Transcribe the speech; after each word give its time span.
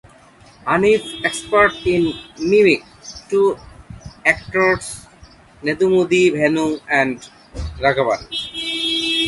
Haneef 0.65 1.23
expert 1.23 1.73
in 1.85 2.11
mimic 2.39 2.83
to 3.29 3.55
actors 4.25 5.05
Nedumudi 5.61 6.31
Venu 6.31 6.79
and 6.89 7.19
Raghavan. 7.77 8.21